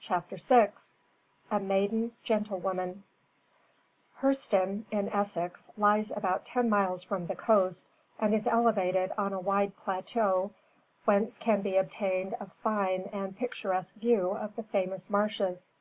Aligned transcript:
CHAPTER 0.00 0.36
VI 0.36 0.70
A 1.48 1.60
MAIDEN 1.60 2.10
GENTLEWOMAN 2.24 3.04
"Hurseton, 4.20 4.84
in 4.90 5.08
Essex, 5.10 5.70
lies 5.76 6.10
about 6.10 6.44
ten 6.44 6.68
miles 6.68 7.04
from 7.04 7.28
the 7.28 7.36
coast, 7.36 7.88
and 8.18 8.34
is 8.34 8.48
elevated 8.48 9.12
on 9.16 9.32
a 9.32 9.38
wide 9.38 9.76
plateau 9.76 10.50
whence 11.04 11.38
can 11.38 11.62
be 11.62 11.76
obtained 11.76 12.34
a 12.40 12.46
fine 12.46 13.02
and 13.12 13.36
picturesque 13.36 13.94
view 13.94 14.30
of 14.32 14.56
the 14.56 14.64
famous 14.64 15.08
marshes. 15.08 15.72